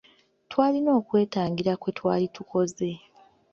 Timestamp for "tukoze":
2.35-2.89